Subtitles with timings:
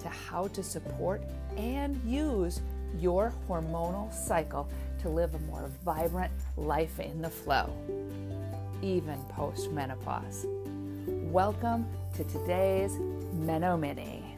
[0.00, 1.22] to how to support
[1.56, 2.60] and use
[2.98, 4.68] your hormonal cycle
[5.00, 7.72] to live a more vibrant life in the flow,
[8.82, 10.46] even post menopause.
[11.06, 12.98] Welcome to today's
[13.32, 14.36] Meno Mini.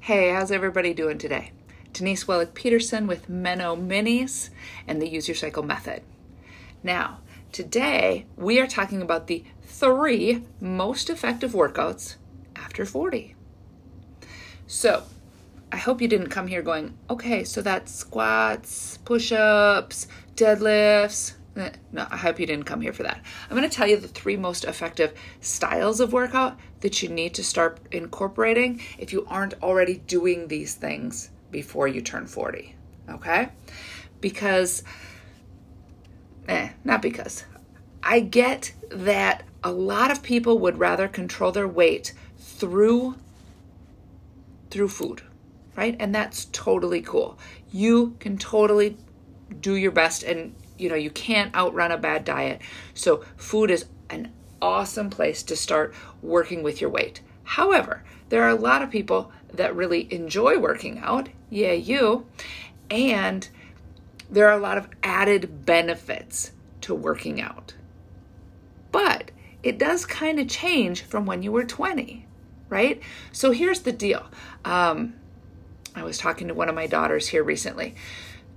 [0.00, 1.50] Hey, how's everybody doing today?
[1.92, 4.50] Denise Wellick Peterson with Meno Minis
[4.86, 6.02] and the Use Your Cycle method.
[6.82, 9.44] Now, today we are talking about the
[9.78, 12.16] three most effective workouts
[12.54, 13.34] after 40.
[14.66, 15.02] So,
[15.70, 21.34] I hope you didn't come here going, okay, so that's squats, push ups, deadlifts.
[21.56, 23.22] Eh, no, I hope you didn't come here for that.
[23.50, 27.34] I'm going to tell you the three most effective styles of workout that you need
[27.34, 32.74] to start incorporating if you aren't already doing these things before you turn 40.
[33.10, 33.50] Okay?
[34.20, 34.82] Because,
[36.48, 37.44] eh, not because.
[38.02, 43.16] I get that a lot of people would rather control their weight through
[44.70, 45.22] through food,
[45.74, 45.96] right?
[45.98, 47.36] And that's totally cool.
[47.72, 48.96] You can totally
[49.60, 52.60] do your best and you know, you can't outrun a bad diet.
[52.94, 57.20] So food is an awesome place to start working with your weight.
[57.42, 61.28] However, there are a lot of people that really enjoy working out.
[61.50, 62.26] Yeah, you.
[62.88, 63.48] And
[64.30, 67.74] there are a lot of added benefits to working out.
[68.92, 69.32] But
[69.66, 72.24] it does kind of change from when you were 20,
[72.68, 73.02] right?
[73.32, 74.24] So here's the deal.
[74.64, 75.14] Um,
[75.96, 77.96] I was talking to one of my daughters here recently.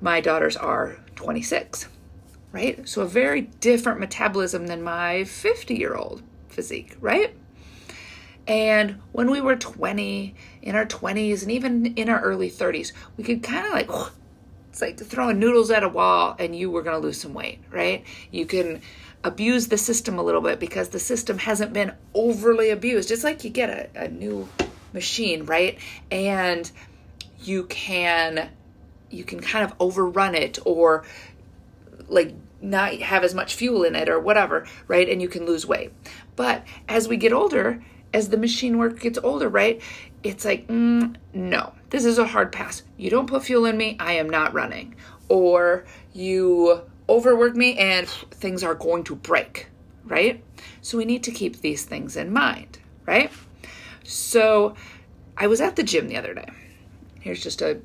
[0.01, 1.87] My daughters are 26,
[2.51, 2.87] right?
[2.87, 7.35] So a very different metabolism than my 50 year old physique, right?
[8.45, 13.23] And when we were 20, in our 20s, and even in our early 30s, we
[13.23, 13.89] could kind of like,
[14.69, 17.61] it's like throwing noodles at a wall and you were going to lose some weight,
[17.71, 18.03] right?
[18.29, 18.81] You can
[19.23, 23.11] abuse the system a little bit because the system hasn't been overly abused.
[23.11, 24.47] It's like you get a, a new
[24.93, 25.77] machine, right?
[26.09, 26.69] And
[27.41, 28.49] you can
[29.09, 31.03] you can kind of overrun it or
[32.07, 35.07] like not have as much fuel in it or whatever, right?
[35.09, 35.91] And you can lose weight.
[36.35, 39.81] But as we get older, as the machine work gets older, right?
[40.23, 42.83] It's like, mm, no, this is a hard pass.
[42.97, 44.95] You don't put fuel in me, I am not running.
[45.27, 49.67] Or you overwork me and things are going to break,
[50.05, 50.43] right?
[50.81, 53.31] So we need to keep these things in mind, right?
[54.03, 54.75] So
[55.37, 56.47] I was at the gym the other day.
[57.19, 57.81] Here's just a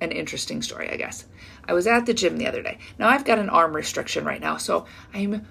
[0.00, 1.26] an interesting story, I guess.
[1.68, 2.78] I was at the gym the other day.
[2.98, 5.46] Now I've got an arm restriction right now, so I'm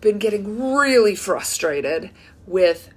[0.00, 2.10] been getting really frustrated
[2.46, 2.90] with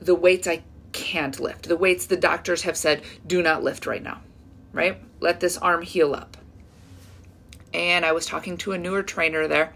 [0.00, 1.68] the weights I can't lift.
[1.68, 4.22] The weights the doctors have said do not lift right now,
[4.72, 4.98] right?
[5.20, 6.37] Let this arm heal up.
[7.72, 9.72] And I was talking to a newer trainer there,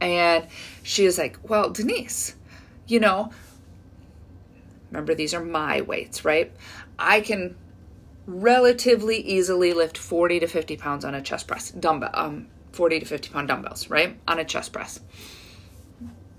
[0.00, 0.46] and
[0.82, 2.34] she is like, Well, Denise,
[2.86, 3.30] you know,
[4.90, 6.52] remember these are my weights, right?
[6.98, 7.56] I can
[8.26, 13.06] relatively easily lift 40 to 50 pounds on a chest press, dumbbell, um, 40 to
[13.06, 14.18] 50 pound dumbbells, right?
[14.26, 15.00] On a chest press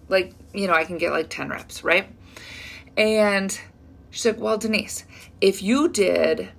[0.10, 2.08] like, you know, I can get like 10 reps, right?
[2.96, 3.60] And
[4.10, 5.04] she's like, well, Denise,
[5.42, 6.50] if you did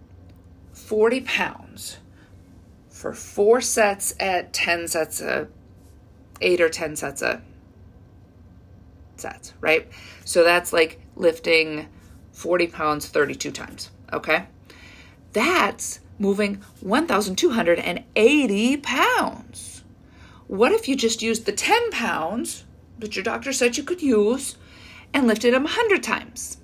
[0.72, 1.98] 40 pounds
[2.98, 5.46] for four sets at 10 sets a
[6.40, 7.40] eight or 10 sets a
[9.14, 9.88] sets, right?
[10.24, 11.88] So that's like lifting
[12.32, 14.48] 40 pounds 32 times, okay?
[15.32, 19.84] That's moving 1,280 pounds.
[20.48, 22.64] What if you just used the 10 pounds
[22.98, 24.56] that your doctor said you could use
[25.14, 26.56] and lifted them 100 times.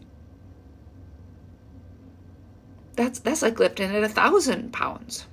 [2.97, 5.27] That's, that's like lifting at a thousand pounds.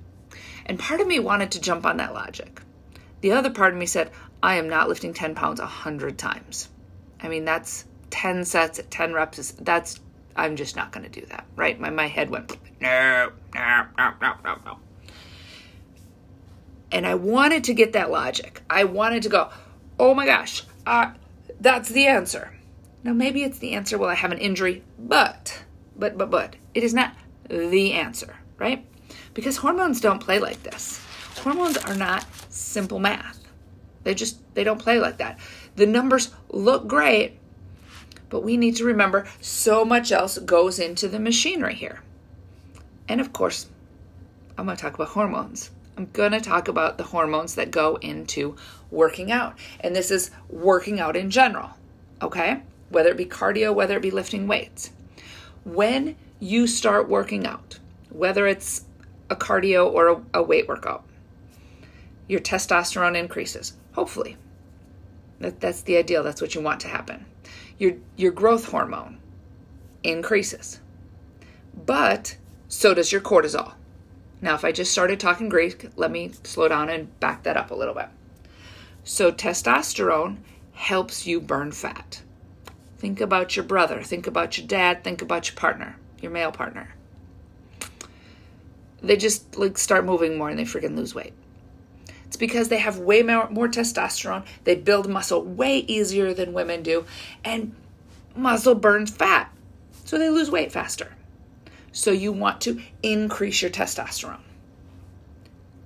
[0.66, 2.62] And part of me wanted to jump on that logic.
[3.22, 4.12] The other part of me said,
[4.44, 6.70] I am not lifting 10 pounds 100 times.
[7.22, 9.52] I mean, that's 10 sets at 10 reps.
[9.60, 10.00] That's,
[10.36, 11.80] I'm just not going to do that, right?
[11.80, 14.78] My, my head went, no, no, no, no, no, no.
[16.92, 18.62] And I wanted to get that logic.
[18.70, 19.50] I wanted to go,
[20.00, 21.12] oh my gosh, uh,
[21.60, 22.54] that's the answer.
[23.04, 25.64] Now, maybe it's the answer, well, I have an injury, but,
[25.96, 27.16] but, but, but, it is not
[27.50, 28.86] the answer, right?
[29.34, 31.00] Because hormones don't play like this.
[31.38, 33.40] Hormones are not simple math,
[34.04, 35.40] They just they don't play like that.
[35.76, 37.40] The numbers look great,
[38.30, 42.02] but we need to remember so much else goes into the machinery here.
[43.08, 43.68] And of course,
[44.58, 45.72] I'm going to talk about hormones.
[45.98, 48.56] I'm going to talk about the hormones that go into
[48.90, 49.58] working out.
[49.80, 51.72] And this is working out in general,
[52.22, 52.62] okay?
[52.90, 54.92] Whether it be cardio, whether it be lifting weights.
[55.64, 57.80] When you start working out,
[58.10, 58.86] whether it's
[59.32, 61.04] a cardio or a, a weight workout,
[62.28, 64.38] your testosterone increases, hopefully.
[65.40, 66.22] That, that's the ideal.
[66.22, 67.26] That's what you want to happen.
[67.80, 69.18] Your, your growth hormone
[70.04, 70.82] increases,
[71.86, 72.38] but
[72.68, 73.74] so does your cortisol.
[74.42, 77.72] Now, if I just started talking Greek, let me slow down and back that up
[77.72, 78.10] a little bit.
[79.04, 80.38] So, testosterone
[80.74, 82.22] helps you burn fat.
[82.98, 86.96] Think about your brother, think about your dad, think about your partner, your male partner.
[89.02, 91.34] They just like start moving more and they freaking lose weight.
[92.26, 94.46] It's because they have way more, more testosterone.
[94.64, 97.06] They build muscle way easier than women do,
[97.44, 97.76] and
[98.36, 99.52] muscle burns fat.
[100.06, 101.14] So they lose weight faster.
[101.92, 104.40] So you want to increase your testosterone.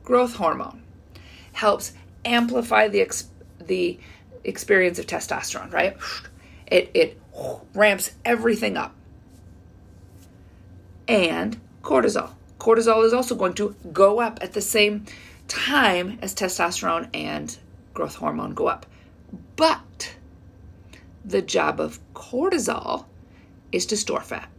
[0.03, 0.83] Growth hormone
[1.53, 3.09] helps amplify the
[3.59, 3.97] the
[4.43, 5.97] experience of testosterone, right?
[6.67, 7.21] It it
[7.73, 8.93] ramps everything up.
[11.07, 12.31] And cortisol.
[12.65, 15.05] Cortisol is also going to go up at the same
[15.47, 17.55] time as testosterone and
[17.93, 18.87] growth hormone go up.
[19.55, 20.15] But
[21.23, 23.05] the job of cortisol
[23.71, 24.49] is to store fat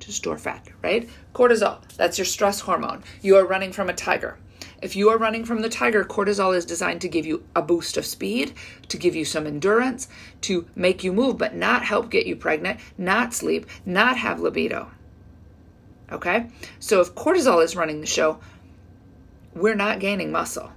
[0.00, 1.08] to store fat, right?
[1.32, 3.02] Cortisol, that's your stress hormone.
[3.22, 4.36] You are running from a tiger.
[4.82, 7.96] If you are running from the tiger, cortisol is designed to give you a boost
[7.96, 8.52] of speed,
[8.88, 10.08] to give you some endurance,
[10.42, 14.90] to make you move, but not help get you pregnant, not sleep, not have libido.
[16.12, 16.46] Okay?
[16.78, 18.38] So if cortisol is running the show,
[19.54, 20.70] we're not gaining muscle,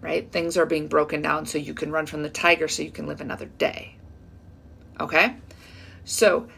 [0.00, 0.30] right?
[0.30, 3.06] Things are being broken down so you can run from the tiger so you can
[3.06, 3.96] live another day.
[5.00, 5.36] Okay?
[6.04, 6.48] So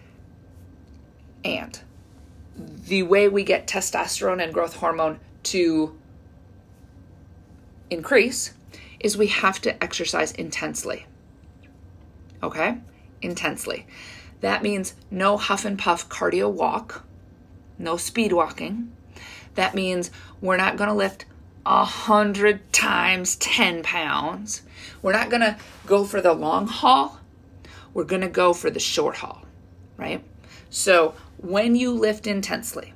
[1.45, 1.81] and
[2.57, 5.99] the way we get testosterone and growth hormone to
[7.91, 8.53] increase
[9.01, 11.07] is we have to exercise intensely.
[12.43, 12.79] Okay?
[13.21, 13.87] Intensely.
[14.41, 17.05] That means no huff and puff cardio walk,
[17.79, 18.93] no speed walking.
[19.55, 20.11] That means
[20.41, 21.27] we're not going to lift
[21.65, 24.63] a hundred times 10 pounds.
[25.01, 27.21] We're not going to go for the long haul.
[27.95, 29.43] We're going to go for the short haul,
[29.97, 30.25] right?
[30.71, 32.95] So when you lift intensely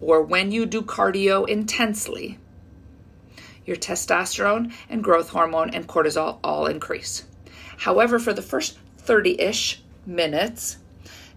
[0.00, 2.38] or when you do cardio intensely,
[3.64, 7.24] your testosterone and growth hormone and cortisol all increase.
[7.78, 10.78] However, for the first 30 ish minutes,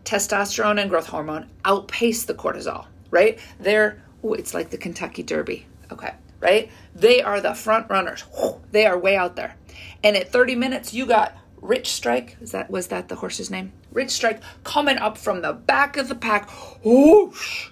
[0.06, 3.38] testosterone and growth hormone outpace the cortisol, right?
[3.60, 6.72] They're, ooh, it's like the Kentucky Derby, okay, right?
[6.96, 8.24] They are the front runners.
[8.72, 9.56] They are way out there.
[10.04, 13.72] And at 30 minutes, you got Rich Strike, is that was that the horse's name?
[13.94, 16.50] Rich Strike coming up from the back of the pack,
[16.84, 17.70] whoosh,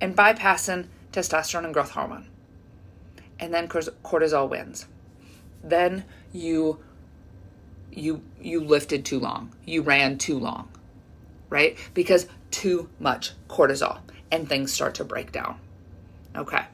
[0.00, 2.26] and bypassing testosterone and growth hormone.
[3.38, 4.86] And then cortisol wins.
[5.62, 6.80] Then you
[7.92, 9.54] you you lifted too long.
[9.64, 10.68] You ran too long.
[11.50, 11.76] Right?
[11.92, 13.98] Because too much cortisol
[14.32, 15.58] and things start to break down.
[16.34, 16.64] Okay.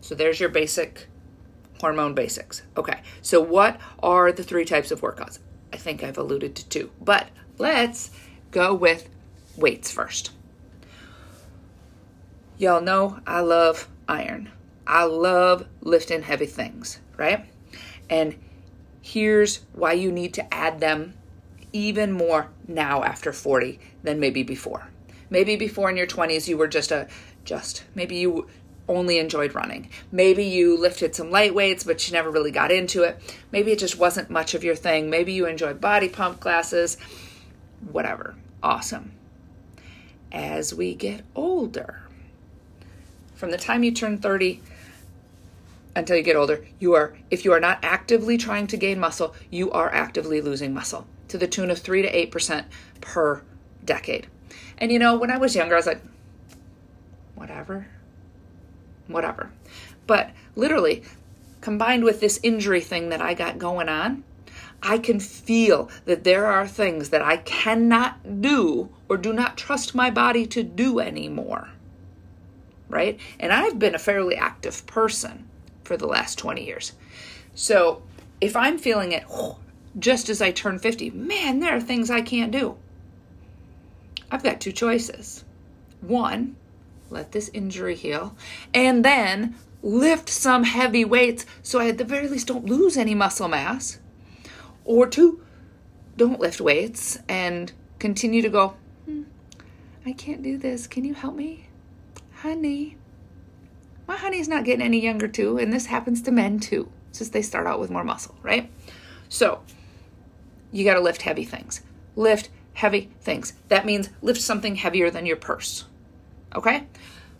[0.00, 1.06] So there's your basic
[1.80, 2.62] hormone basics.
[2.76, 3.00] Okay.
[3.22, 5.38] So what are the three types of workouts?
[5.72, 6.90] I think I've alluded to two.
[7.00, 8.10] But let's
[8.50, 9.08] go with
[9.56, 10.30] weights first.
[12.56, 14.50] Y'all know I love iron.
[14.86, 17.44] I love lifting heavy things, right?
[18.08, 18.38] And
[19.02, 21.17] here's why you need to add them
[21.72, 24.88] even more now after 40 than maybe before.
[25.30, 27.08] Maybe before in your 20s you were just a
[27.44, 28.48] just maybe you
[28.88, 29.90] only enjoyed running.
[30.10, 33.20] Maybe you lifted some light weights, but you never really got into it.
[33.52, 35.10] Maybe it just wasn't much of your thing.
[35.10, 36.96] Maybe you enjoyed body pump classes,
[37.90, 38.34] whatever.
[38.62, 39.12] Awesome.
[40.32, 42.00] As we get older,
[43.34, 44.62] from the time you turn 30
[45.94, 49.34] until you get older, you are, if you are not actively trying to gain muscle,
[49.50, 52.64] you are actively losing muscle to the tune of 3 to 8%
[53.00, 53.42] per
[53.84, 54.26] decade.
[54.78, 56.02] And you know, when I was younger, I was like,
[57.34, 57.86] whatever
[59.08, 59.50] whatever.
[60.06, 61.02] But literally,
[61.60, 64.24] combined with this injury thing that I got going on,
[64.82, 69.94] I can feel that there are things that I cannot do or do not trust
[69.94, 71.70] my body to do anymore.
[72.88, 73.18] Right?
[73.40, 75.48] And I've been a fairly active person
[75.82, 76.92] for the last 20 years.
[77.54, 78.02] So
[78.40, 79.24] if I'm feeling it
[79.98, 82.76] just as I turn 50, man, there are things I can't do.
[84.30, 85.44] I've got two choices.
[86.00, 86.56] One,
[87.10, 88.36] let this injury heal,
[88.74, 93.14] and then lift some heavy weights so I at the very least don't lose any
[93.14, 93.98] muscle mass.
[94.84, 95.42] Or two,
[96.16, 99.22] don't lift weights and continue to go, hmm,
[100.04, 100.86] I can't do this.
[100.86, 101.68] Can you help me?
[102.42, 102.96] Honey.
[104.06, 106.90] My honey's not getting any younger too, and this happens to men too.
[107.12, 108.70] since they start out with more muscle, right?
[109.28, 109.60] So
[110.72, 111.82] you got to lift heavy things.
[112.16, 113.54] Lift heavy things.
[113.68, 115.84] That means lift something heavier than your purse.
[116.54, 116.86] Okay?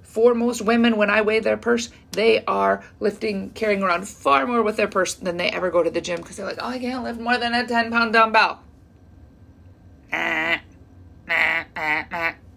[0.02, 4.62] For most women, when I weigh their purse, they are lifting, carrying around far more
[4.62, 6.78] with their purse than they ever go to the gym because they're like, oh, I
[6.78, 8.60] can't lift more than a 10 pound dumbbell.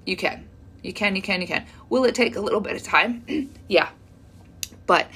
[0.05, 0.47] You can.
[0.83, 1.65] You can, you can, you can.
[1.89, 3.23] Will it take a little bit of time?
[3.67, 3.89] yeah.
[4.87, 5.07] But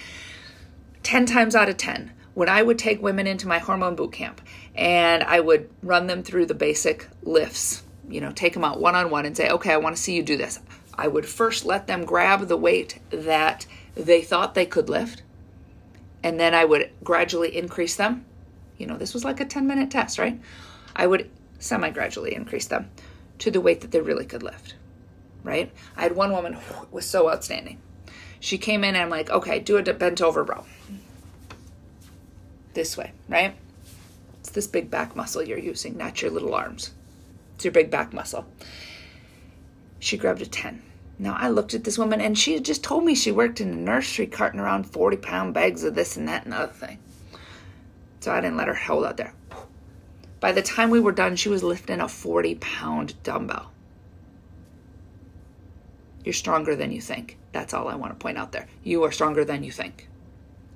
[1.03, 4.41] 10 times out of 10, when I would take women into my hormone boot camp
[4.75, 8.96] and I would run them through the basic lifts, you know, take them out one
[8.96, 10.60] on one and say, okay, I want to see you do this.
[10.94, 13.65] I would first let them grab the weight that
[13.96, 15.24] they thought they could lift,
[16.24, 18.25] and then I would gradually increase them.
[18.77, 20.39] You know, this was like a 10 minute test, right?
[20.96, 21.29] I would
[21.60, 22.89] semi gradually increase them
[23.39, 24.75] to the weight that they really could lift,
[25.44, 25.72] right?
[25.96, 27.79] I had one woman who was so outstanding.
[28.39, 30.65] She came in and I'm like, okay, do a bent over row.
[32.74, 33.55] This way, right?
[34.55, 36.93] This big back muscle you're using, not your little arms.
[37.55, 38.45] It's your big back muscle.
[40.00, 40.81] She grabbed a 10.
[41.19, 43.69] Now, I looked at this woman and she had just told me she worked in
[43.69, 47.00] a nursery carting around 40 pound bags of this and that and other thing.
[48.21, 49.33] So I didn't let her hold out there.
[50.39, 53.71] By the time we were done, she was lifting a 40 pound dumbbell.
[56.24, 57.38] You're stronger than you think.
[57.51, 58.67] That's all I want to point out there.
[58.85, 60.07] You are stronger than you think.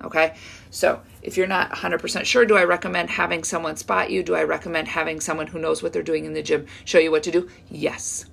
[0.02, 0.34] Okay?
[0.70, 4.22] So, if you're not 100% sure, do I recommend having someone spot you?
[4.22, 7.10] Do I recommend having someone who knows what they're doing in the gym show you
[7.10, 7.48] what to do?
[7.68, 8.24] Yes.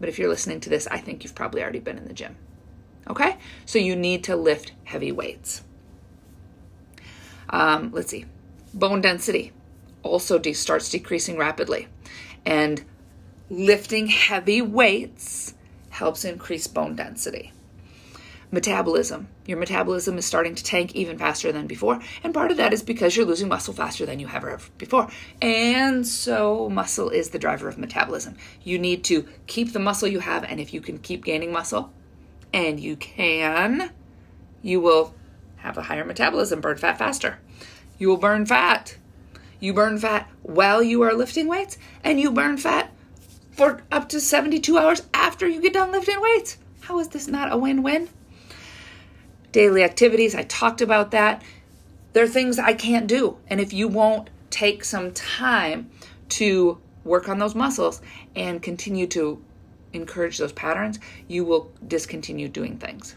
[0.00, 2.36] But if you're listening to this, I think you've probably already been in the gym.
[3.08, 3.36] Okay?
[3.64, 5.62] So, you need to lift heavy weights.
[7.50, 8.26] Um, let's see.
[8.72, 9.52] Bone density
[10.04, 11.88] also de- starts decreasing rapidly.
[12.46, 12.84] And
[13.50, 15.54] lifting heavy weights
[15.90, 17.52] helps increase bone density.
[18.54, 19.26] Metabolism.
[19.46, 22.84] Your metabolism is starting to tank even faster than before, and part of that is
[22.84, 25.10] because you're losing muscle faster than you have ever before.
[25.42, 28.36] And so, muscle is the driver of metabolism.
[28.62, 31.92] You need to keep the muscle you have, and if you can keep gaining muscle,
[32.52, 33.90] and you can,
[34.62, 35.16] you will
[35.56, 37.40] have a higher metabolism, burn fat faster.
[37.98, 38.98] You will burn fat.
[39.58, 42.92] You burn fat while you are lifting weights, and you burn fat
[43.50, 46.58] for up to 72 hours after you get done lifting weights.
[46.82, 48.08] How is this not a win win?
[49.54, 51.40] Daily activities, I talked about that.
[52.12, 53.38] There are things I can't do.
[53.46, 55.92] And if you won't take some time
[56.30, 58.02] to work on those muscles
[58.34, 59.40] and continue to
[59.92, 63.14] encourage those patterns, you will discontinue doing things.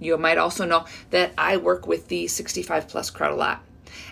[0.00, 3.62] You might also know that I work with the 65 plus crowd a lot.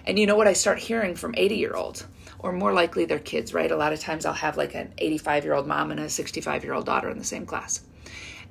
[0.07, 2.07] And you know what I start hearing from 80 year olds?
[2.39, 3.73] Or more likely their kids, right?
[3.73, 6.63] A lot of times I'll have like an 85 year old mom and a 65
[6.63, 7.81] year old daughter in the same class.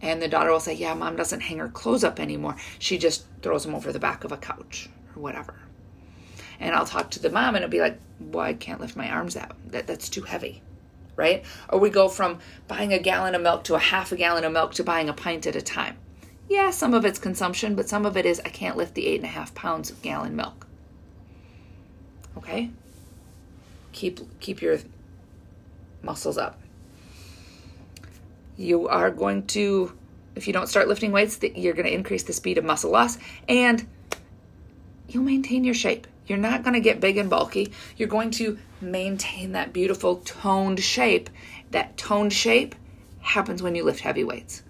[0.05, 2.55] And the daughter will say, Yeah, mom doesn't hang her clothes up anymore.
[2.77, 5.55] She just throws them over the back of a couch or whatever.
[6.59, 9.09] And I'll talk to the mom and it'll be like, Well, I can't lift my
[9.09, 9.55] arms out.
[9.71, 10.62] That, that's too heavy.
[11.15, 11.43] Right?
[11.69, 14.53] Or we go from buying a gallon of milk to a half a gallon of
[14.53, 15.97] milk to buying a pint at a time.
[16.47, 19.15] Yeah, some of it's consumption, but some of it is I can't lift the eight
[19.15, 20.67] and a half pounds of gallon milk.
[22.38, 22.69] Okay?
[23.91, 24.77] Keep keep your
[26.03, 26.59] muscles up.
[28.57, 29.97] You are going to
[30.35, 33.17] if you don't start lifting weights, you're going to increase the speed of muscle loss
[33.47, 33.88] and
[35.07, 36.07] you'll maintain your shape.
[36.27, 37.71] You're not going to get big and bulky.
[37.97, 41.29] You're going to maintain that beautiful toned shape.
[41.71, 42.75] That toned shape
[43.21, 44.63] happens when you lift heavy weights.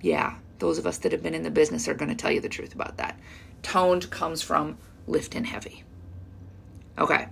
[0.00, 2.40] Yeah, those of us that have been in the business are going to tell you
[2.40, 3.18] the truth about that.
[3.62, 4.76] Toned comes from
[5.06, 5.84] lifting heavy.
[6.98, 7.28] Okay,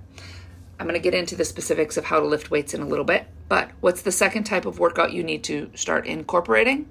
[0.78, 3.04] I'm going to get into the specifics of how to lift weights in a little
[3.04, 6.88] bit, but what's the second type of workout you need to start incorporating?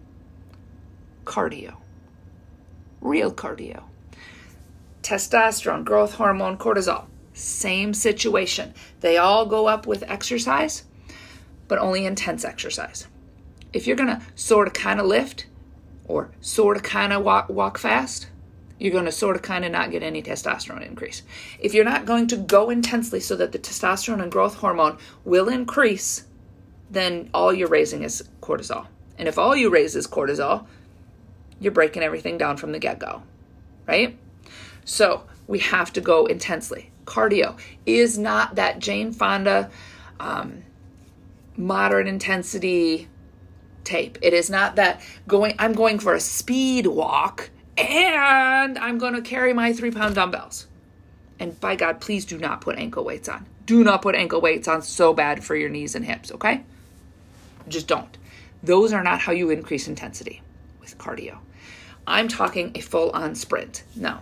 [1.25, 1.75] Cardio.
[3.01, 3.83] Real cardio.
[5.01, 7.05] Testosterone, growth hormone, cortisol.
[7.33, 8.73] Same situation.
[8.99, 10.83] They all go up with exercise,
[11.67, 13.07] but only intense exercise.
[13.73, 15.47] If you're going to sort of kind of lift
[16.05, 18.27] or sort of kind of walk, walk fast,
[18.81, 21.21] you're going to sort of kind of not get any testosterone increase.
[21.59, 25.49] If you're not going to go intensely so that the testosterone and growth hormone will
[25.49, 26.25] increase,
[26.89, 28.87] then all you're raising is cortisol.
[29.19, 30.65] And if all you raise is cortisol,
[31.59, 33.21] you're breaking everything down from the get go,
[33.85, 34.17] right?
[34.83, 36.89] So we have to go intensely.
[37.05, 39.69] Cardio is not that Jane Fonda
[40.19, 40.63] um,
[41.55, 43.07] moderate intensity
[43.83, 44.17] tape.
[44.23, 49.21] It is not that going, I'm going for a speed walk and I'm going to
[49.21, 50.67] carry my three pound dumbbells.
[51.39, 53.45] And by God, please do not put ankle weights on.
[53.65, 56.63] Do not put ankle weights on so bad for your knees and hips, okay?
[57.67, 58.17] Just don't.
[58.61, 60.41] Those are not how you increase intensity
[60.79, 61.37] with cardio.
[62.05, 63.83] I'm talking a full on sprint.
[63.95, 64.21] Now,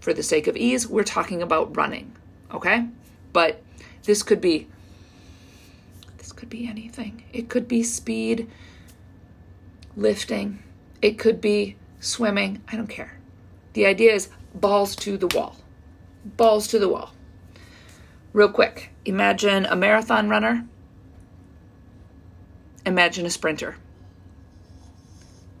[0.00, 2.14] for the sake of ease, we're talking about running,
[2.52, 2.86] okay?
[3.32, 3.62] But
[4.04, 4.68] this could be
[6.18, 7.24] this could be anything.
[7.32, 8.50] It could be speed,
[9.96, 10.62] lifting,
[11.02, 13.18] it could be swimming, I don't care.
[13.72, 15.56] The idea is balls to the wall.
[16.24, 17.12] Balls to the wall.
[18.32, 20.66] Real quick, imagine a marathon runner.
[22.86, 23.76] Imagine a sprinter.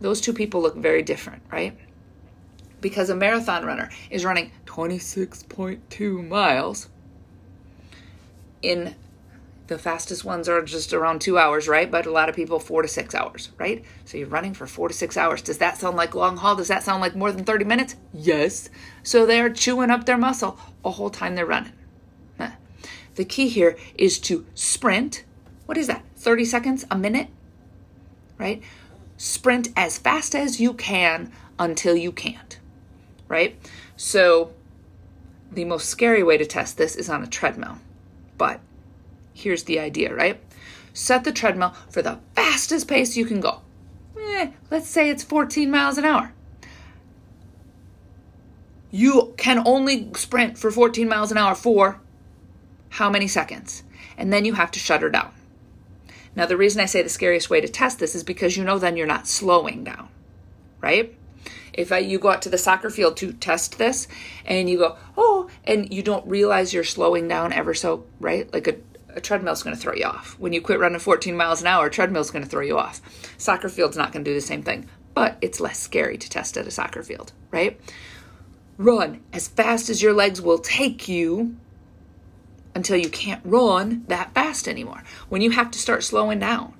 [0.00, 1.76] Those two people look very different, right?
[2.80, 6.88] Because a marathon runner is running 26.2 miles
[8.60, 8.94] in
[9.66, 11.90] the fastest ones are just around two hours, right?
[11.90, 13.84] But a lot of people, four to six hours, right?
[14.04, 15.40] So you're running for four to six hours.
[15.40, 16.56] Does that sound like long haul?
[16.56, 17.96] Does that sound like more than 30 minutes?
[18.12, 18.68] Yes.
[19.02, 21.72] So they're chewing up their muscle a whole time they're running.
[23.14, 25.24] The key here is to sprint.
[25.66, 26.04] What is that?
[26.16, 27.28] 30 seconds, a minute,
[28.38, 28.62] right?
[29.16, 32.58] Sprint as fast as you can until you can't,
[33.28, 33.56] right?
[33.96, 34.52] So
[35.52, 37.78] the most scary way to test this is on a treadmill.
[38.36, 38.60] But
[39.34, 40.40] here's the idea, right?
[40.94, 43.60] Set the treadmill for the fastest pace you can go.
[44.18, 46.32] Eh, let's say it's 14 miles an hour.
[48.90, 52.00] You can only sprint for 14 miles an hour for
[52.90, 53.82] how many seconds?
[54.16, 55.32] And then you have to shut her down.
[56.36, 58.78] Now, the reason I say the scariest way to test this is because you know
[58.78, 60.08] then you're not slowing down,
[60.80, 61.16] right?
[61.72, 64.06] If I, you go out to the soccer field to test this
[64.44, 68.52] and you go, oh, and you don't realize you're slowing down ever so, right?
[68.52, 68.76] Like a,
[69.16, 70.38] a treadmill's going to throw you off.
[70.38, 73.00] When you quit running 14 miles an hour, a treadmill's going to throw you off.
[73.38, 76.56] Soccer field's not going to do the same thing, but it's less scary to test
[76.56, 77.80] at a soccer field, right?
[78.76, 81.56] Run as fast as your legs will take you
[82.74, 85.04] until you can't run that fast anymore.
[85.28, 86.74] When you have to start slowing down,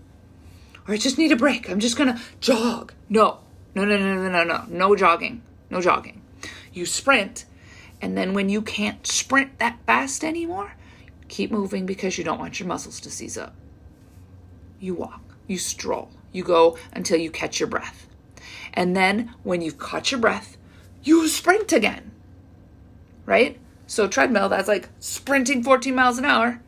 [0.87, 2.92] or I just need a break, I'm just going to jog.
[3.09, 3.38] No,
[3.74, 6.20] no, no, no, no, no, no, no jogging, no jogging.
[6.72, 7.44] You sprint,
[8.02, 10.74] and then when you can't sprint that fast anymore,
[11.28, 13.54] keep moving because you don't want your muscles to seize up.
[14.80, 18.06] You walk, you stroll, you go until you catch your breath.
[18.72, 20.56] And then when you've caught your breath,
[21.02, 22.10] you sprint again.
[23.26, 23.58] Right?
[23.87, 26.60] So, treadmill, that's like sprinting 14 miles an hour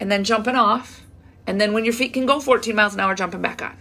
[0.00, 1.02] and then jumping off.
[1.46, 3.76] And then when your feet can go 14 miles an hour, jumping back on.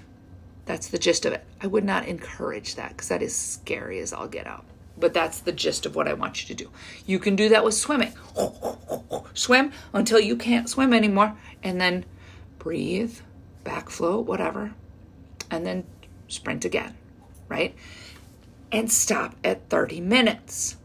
[0.65, 1.45] That's the gist of it.
[1.61, 4.65] I would not encourage that because that is scary as I'll get out.
[4.97, 6.71] But that's the gist of what I want you to do.
[7.05, 8.13] You can do that with swimming.
[9.33, 12.05] Swim until you can't swim anymore, and then
[12.57, 13.19] breathe,
[13.63, 14.73] back float, whatever,
[15.51, 15.85] and then
[16.27, 16.95] sprint again,
[17.49, 17.75] right?
[18.71, 20.77] And stop at 30 minutes.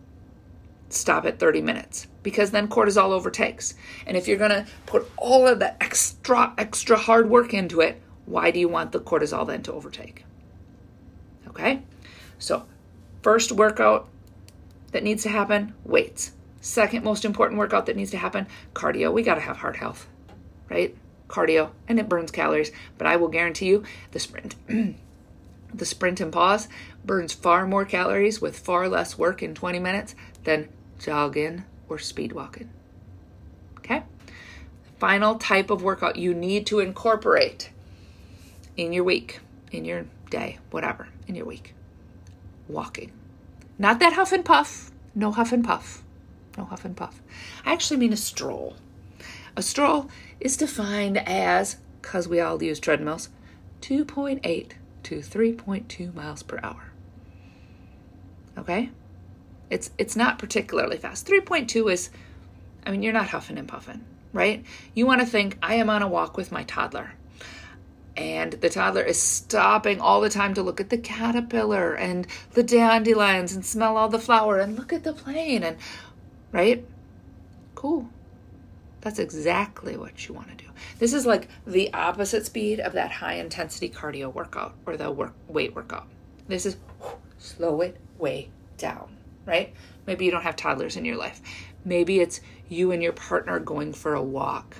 [0.88, 3.74] Stop at 30 minutes because then cortisol overtakes.
[4.06, 8.02] And if you're going to put all of the extra, extra hard work into it,
[8.26, 10.24] why do you want the cortisol then to overtake?
[11.48, 11.82] Okay?
[12.38, 12.66] So,
[13.22, 14.08] first workout
[14.92, 16.32] that needs to happen weights.
[16.60, 19.12] Second most important workout that needs to happen cardio.
[19.12, 20.06] We got to have heart health,
[20.68, 20.94] right?
[21.28, 22.70] Cardio, and it burns calories.
[22.98, 24.56] But I will guarantee you the sprint.
[25.74, 26.68] the sprint and pause
[27.04, 32.32] burns far more calories with far less work in 20 minutes than jogging or speed
[32.32, 32.68] walking.
[33.78, 34.02] Okay?
[34.98, 37.70] Final type of workout you need to incorporate
[38.76, 39.40] in your week,
[39.72, 41.74] in your day, whatever, in your week.
[42.70, 43.12] Walking.
[43.78, 44.90] Not that huff and puff.
[45.14, 46.02] No huff and puff.
[46.56, 47.20] No huff and puff.
[47.64, 48.76] I actually mean a stroll.
[49.56, 53.28] A stroll is defined as, because we all use treadmills,
[53.82, 56.92] 2.8 to 3.2 miles per hour.
[58.56, 58.90] Okay?
[59.70, 61.26] It's it's not particularly fast.
[61.26, 62.10] 3.2 is
[62.84, 64.64] I mean, you're not huffing and puffing, right?
[64.94, 67.12] You want to think I am on a walk with my toddler
[68.16, 72.62] and the toddler is stopping all the time to look at the caterpillar and the
[72.62, 75.76] dandelions and smell all the flower and look at the plane and
[76.52, 76.84] right?
[77.74, 78.08] Cool.
[79.00, 80.70] That's exactly what you want to do.
[80.98, 85.34] This is like the opposite speed of that high intensity cardio workout or the work
[85.48, 86.06] weight workout.
[86.48, 86.76] This is
[87.38, 89.16] slow it way down
[89.50, 89.72] right?
[90.06, 91.40] Maybe you don't have toddlers in your life.
[91.84, 94.76] Maybe it's you and your partner going for a walk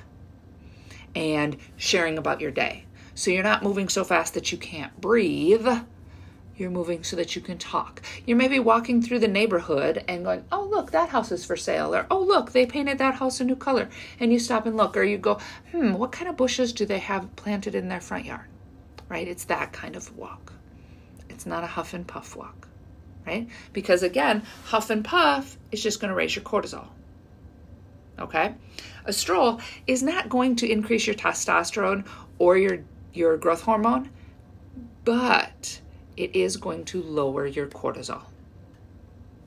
[1.14, 2.84] and sharing about your day
[3.20, 5.68] so you're not moving so fast that you can't breathe.
[6.56, 8.02] You're moving so that you can talk.
[8.26, 11.94] You're maybe walking through the neighborhood and going, oh, look, that house is for sale.
[11.94, 13.88] Or, oh, look, they painted that house a new color.
[14.18, 14.96] And you stop and look.
[14.96, 15.38] Or you go,
[15.70, 18.46] hmm, what kind of bushes do they have planted in their front yard?
[19.10, 19.28] right?
[19.28, 20.54] It's that kind of walk.
[21.28, 22.68] It's not a huff and puff walk,
[23.26, 23.48] right?
[23.74, 26.86] Because again, huff and puff is just going to raise your cortisol.
[28.18, 28.54] Okay?
[29.04, 32.06] A stroll is not going to increase your testosterone
[32.38, 32.78] or your
[33.12, 34.10] your growth hormone,
[35.04, 35.80] but
[36.16, 38.22] it is going to lower your cortisol.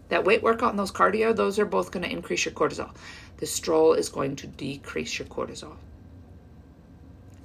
[0.10, 2.95] That weight workout and those cardio, those are both going to increase your cortisol.
[3.38, 5.76] The stroll is going to decrease your cortisol.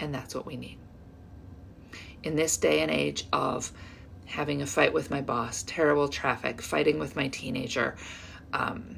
[0.01, 0.79] And that's what we need.
[2.23, 3.73] In this day and age of
[4.27, 7.97] having a fight with my boss, terrible traffic, fighting with my teenager,
[8.53, 8.97] um,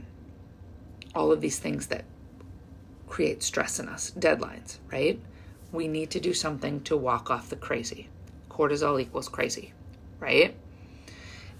[1.15, 2.05] all of these things that
[3.09, 5.21] create stress in us, deadlines, right?
[5.73, 8.09] We need to do something to walk off the crazy.
[8.49, 9.73] Cortisol equals crazy,
[10.19, 10.55] right?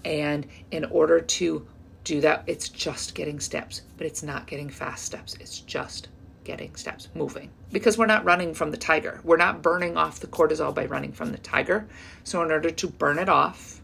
[0.03, 1.67] And in order to
[2.03, 5.35] do that, it's just getting steps, but it's not getting fast steps.
[5.39, 6.09] It's just
[6.43, 7.49] getting steps, moving.
[7.71, 9.21] Because we're not running from the tiger.
[9.23, 11.87] We're not burning off the cortisol by running from the tiger.
[12.23, 13.81] So, in order to burn it off,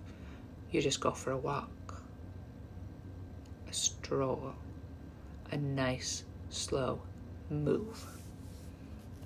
[0.71, 1.69] you just go for a walk,
[3.69, 4.53] a stroll,
[5.51, 6.99] a nice, slow
[7.49, 8.05] move.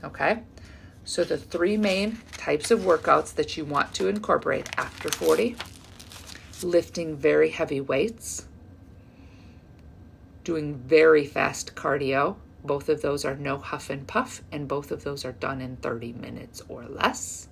[0.03, 0.41] Okay?
[1.03, 5.55] So, the three main types of workouts that you want to incorporate after 40
[6.63, 8.45] lifting very heavy weights,
[10.43, 12.35] doing very fast cardio.
[12.63, 15.77] Both of those are no huff and puff, and both of those are done in
[15.77, 17.47] 30 minutes or less.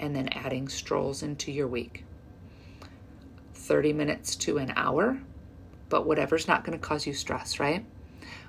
[0.00, 2.04] And then adding strolls into your week
[3.54, 5.20] 30 minutes to an hour,
[5.88, 7.84] but whatever's not going to cause you stress, right?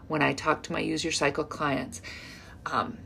[0.08, 2.02] When I talk to my Use Your Cycle clients,
[2.66, 2.98] um,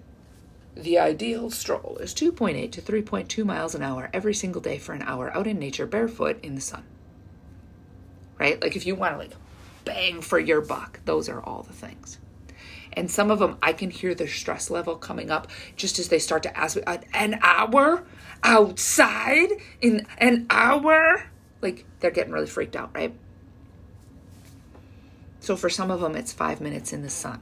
[0.76, 5.04] the ideal stroll is 2.8 to 3.2 miles an hour every single day for an
[5.04, 6.84] hour out in nature barefoot in the sun.
[8.40, 8.62] Right?
[8.62, 9.34] Like if you want to like
[9.86, 12.18] bang for your buck, those are all the things.
[12.94, 16.20] And some of them I can hear their stress level coming up just as they
[16.20, 18.04] start to ask me uh, an hour
[18.44, 19.50] outside
[19.82, 21.30] in an hour
[21.62, 23.14] like they're getting really freaked out, right?
[25.40, 27.42] So for some of them it's 5 minutes in the sun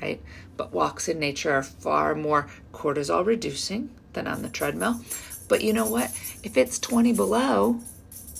[0.00, 0.22] right?
[0.56, 5.00] But walks in nature are far more cortisol reducing than on the treadmill.
[5.48, 6.10] But you know what?
[6.42, 7.80] If it's 20 below,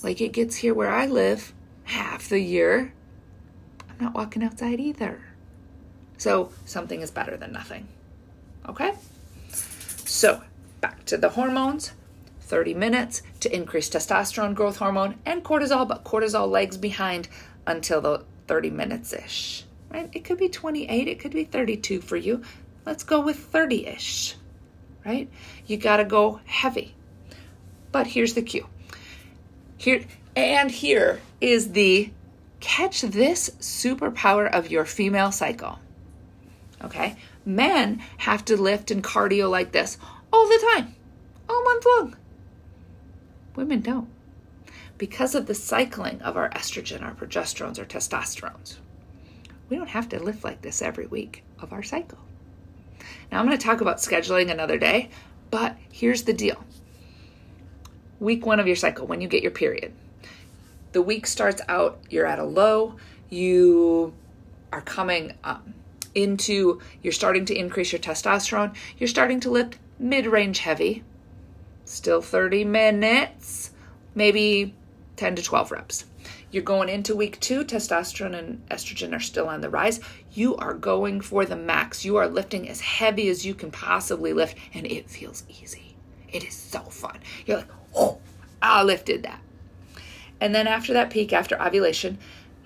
[0.02, 1.52] like it gets here where I live
[1.84, 2.92] half the year,
[3.88, 5.20] I'm not walking outside either.
[6.18, 7.88] So something is better than nothing.
[8.68, 8.94] Okay?
[9.48, 10.42] So
[10.80, 11.92] back to the hormones
[12.40, 17.28] 30 minutes to increase testosterone growth hormone and cortisol, but cortisol lags behind
[17.66, 19.63] until the 30 minutes ish
[19.94, 20.10] right?
[20.12, 22.42] It could be 28, it could be 32 for you.
[22.84, 24.34] Let's go with 30 ish,
[25.06, 25.30] right?
[25.66, 26.94] You got to go heavy.
[27.92, 28.66] But here's the cue.
[29.76, 30.04] Here
[30.34, 32.10] and here is the
[32.58, 35.78] catch this superpower of your female cycle.
[36.82, 37.14] Okay?
[37.44, 39.96] Men have to lift and cardio like this
[40.32, 40.96] all the time,
[41.48, 42.16] all month long.
[43.54, 44.08] Women don't.
[44.98, 48.78] Because of the cycling of our estrogen, our progesterones, our testosterones.
[49.68, 52.18] We don't have to lift like this every week of our cycle.
[53.30, 55.10] Now, I'm going to talk about scheduling another day,
[55.50, 56.64] but here's the deal.
[58.20, 59.92] Week one of your cycle, when you get your period,
[60.92, 62.96] the week starts out, you're at a low,
[63.28, 64.14] you
[64.72, 65.66] are coming up
[66.14, 71.02] into, you're starting to increase your testosterone, you're starting to lift mid range heavy,
[71.84, 73.70] still 30 minutes,
[74.14, 74.74] maybe
[75.16, 76.04] 10 to 12 reps.
[76.54, 79.98] You're going into week two, testosterone and estrogen are still on the rise.
[80.30, 82.04] You are going for the max.
[82.04, 85.96] You are lifting as heavy as you can possibly lift, and it feels easy.
[86.28, 87.18] It is so fun.
[87.44, 88.20] You're like, oh,
[88.62, 89.40] I lifted that.
[90.40, 92.18] And then after that peak, after ovulation,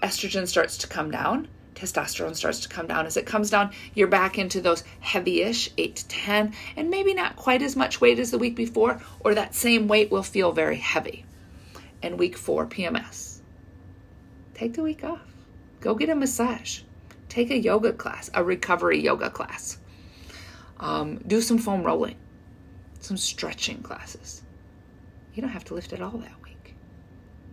[0.03, 3.07] estrogen starts to come down testosterone starts to come down.
[3.07, 7.15] As it comes down, you're back into those heavy ish, 8 to 10, and maybe
[7.15, 10.51] not quite as much weight as the week before, or that same weight will feel
[10.51, 11.25] very heavy.
[12.03, 13.38] And week four, PMS
[14.59, 15.21] take the week off.
[15.81, 16.81] Go get a massage.
[17.29, 19.79] Take a yoga class, a recovery yoga class.
[20.81, 22.17] Um, do some foam rolling,
[23.01, 24.43] some stretching classes.
[25.35, 26.75] You don't have to lift at all that week.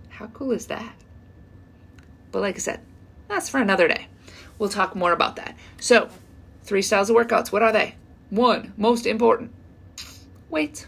[0.10, 0.96] How cool is that?
[2.32, 2.80] But like I said,
[3.28, 4.08] that's for another day.
[4.58, 5.56] We'll talk more about that.
[5.80, 6.10] So,
[6.63, 7.52] three styles of workouts.
[7.52, 7.96] What are they?
[8.30, 9.52] One, most important,
[10.50, 10.88] weights.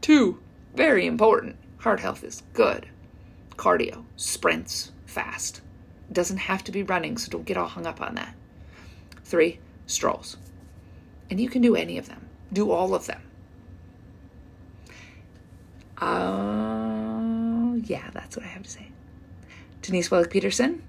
[0.00, 0.40] Two,
[0.74, 2.88] very important, heart health is good.
[3.56, 5.60] Cardio, sprints, fast.
[6.10, 8.34] It doesn't have to be running, so don't get all hung up on that.
[9.24, 10.36] Three, strolls.
[11.30, 13.22] And you can do any of them, do all of them.
[15.98, 18.88] Uh, yeah, that's what I have to say.
[19.82, 20.82] Denise Wellick Peterson,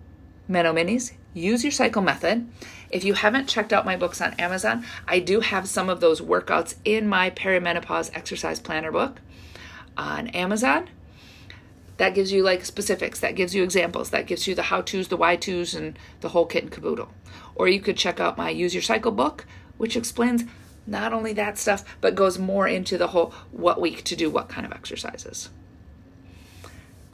[0.47, 2.47] Meno Minis, Use Your Cycle Method.
[2.89, 6.21] If you haven't checked out my books on Amazon, I do have some of those
[6.21, 9.19] workouts in my perimenopause exercise planner book
[9.97, 10.89] on Amazon.
[11.97, 15.09] That gives you like specifics, that gives you examples, that gives you the how to's,
[15.09, 17.09] the why to's, and the whole kit and caboodle.
[17.55, 19.45] Or you could check out my Use Your Cycle book,
[19.77, 20.43] which explains
[20.87, 24.49] not only that stuff, but goes more into the whole what week to do what
[24.49, 25.49] kind of exercises.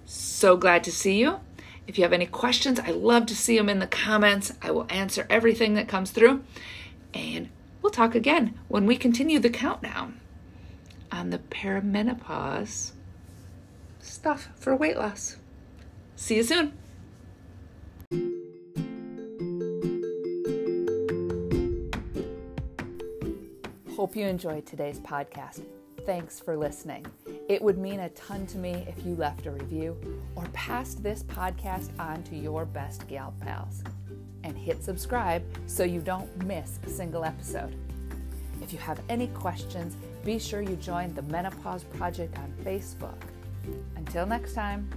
[0.06, 1.40] So glad to see you.
[1.86, 4.54] If you have any questions, I love to see them in the comments.
[4.62, 6.44] I will answer everything that comes through.
[7.14, 7.50] And
[7.82, 10.20] we'll talk again when we continue the countdown
[11.12, 12.92] on the perimenopause
[14.00, 15.38] stuff for weight loss.
[16.16, 16.74] See you soon.
[23.96, 25.66] Hope you enjoyed today's podcast.
[26.06, 27.06] Thanks for listening.
[27.50, 29.98] It would mean a ton to me if you left a review
[30.36, 33.84] or passed this podcast on to your best gal pals.
[34.44, 37.76] And hit subscribe so you don't miss a single episode.
[38.62, 43.20] If you have any questions, be sure you join the Menopause Project on Facebook.
[43.96, 44.90] Until next time.